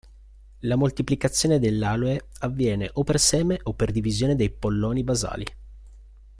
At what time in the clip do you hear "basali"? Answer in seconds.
5.03-5.45